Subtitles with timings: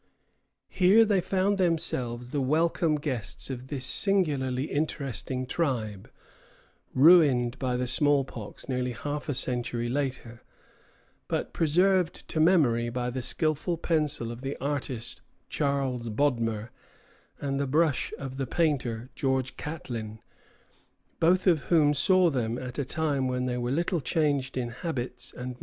[0.71, 6.09] Here they found themselves the welcome guests of this singularly interesting tribe,
[6.95, 10.39] ruined by the small pox nearly half a century ago,
[11.27, 16.71] but preserved to memory by the skilful pencil of the artist Charles Bodmer,
[17.39, 20.19] and the brush of the painter George Catlin,
[21.19, 24.79] both of whom saw them at a time when they were little changed in habits
[24.79, 25.59] and manners since the visit of the brothers La Vérendrye.